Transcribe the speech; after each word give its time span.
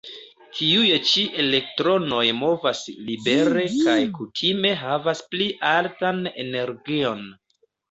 Tiuj 0.59 0.85
ĉi 1.09 1.25
elektronoj 1.43 2.21
movas 2.37 2.81
libere 3.11 3.67
kaj 3.75 3.99
kutime 4.17 4.73
havas 4.87 5.23
pli 5.31 5.53
altan 5.77 6.35
energion. 6.49 7.25